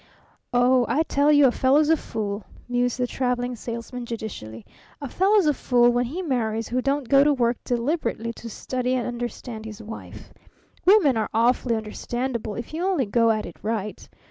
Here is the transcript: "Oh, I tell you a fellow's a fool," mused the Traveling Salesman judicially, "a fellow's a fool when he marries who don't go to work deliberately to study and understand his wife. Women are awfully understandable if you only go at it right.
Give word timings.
"Oh, 0.51 0.83
I 0.89 1.03
tell 1.03 1.31
you 1.31 1.45
a 1.45 1.51
fellow's 1.51 1.89
a 1.89 1.95
fool," 1.95 2.43
mused 2.67 2.97
the 2.97 3.05
Traveling 3.05 3.55
Salesman 3.55 4.07
judicially, 4.07 4.65
"a 4.99 5.07
fellow's 5.07 5.45
a 5.45 5.53
fool 5.53 5.91
when 5.91 6.05
he 6.05 6.23
marries 6.23 6.69
who 6.69 6.81
don't 6.81 7.07
go 7.07 7.23
to 7.23 7.31
work 7.31 7.57
deliberately 7.63 8.33
to 8.33 8.49
study 8.49 8.95
and 8.95 9.05
understand 9.07 9.63
his 9.63 9.79
wife. 9.79 10.33
Women 10.85 11.17
are 11.17 11.29
awfully 11.35 11.75
understandable 11.75 12.55
if 12.55 12.73
you 12.73 12.83
only 12.83 13.05
go 13.05 13.29
at 13.29 13.45
it 13.45 13.57
right. 13.61 14.09